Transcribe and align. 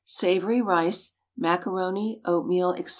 SAVOURY 0.03 0.63
RICE, 0.63 1.13
MACARONI, 1.37 2.21
OATMEAL, 2.25 2.75
&c. 2.83 2.87